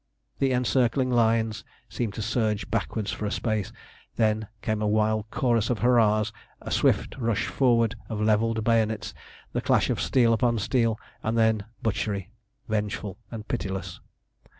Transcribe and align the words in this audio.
The 0.39 0.51
encircling 0.51 1.11
lines 1.11 1.63
seemed 1.87 2.15
to 2.15 2.23
surge 2.23 2.71
backwards 2.71 3.11
for 3.11 3.27
a 3.27 3.31
space. 3.31 3.71
Then 4.15 4.47
came 4.63 4.81
a 4.81 4.87
wild 4.87 5.29
chorus 5.29 5.69
of 5.69 5.77
hurrahs, 5.77 6.33
a 6.59 6.71
swift 6.71 7.13
forward 7.13 7.93
rush 7.99 8.05
of 8.09 8.19
levelled 8.19 8.63
bayonets, 8.63 9.13
the 9.53 9.61
clash 9.61 9.91
of 9.91 10.01
steel 10.01 10.33
upon 10.33 10.57
steel 10.57 10.97
and 11.21 11.37
then 11.37 11.65
butchery, 11.83 12.31
vengeful 12.67 13.19
and 13.29 13.47
pitiless. 13.47 13.99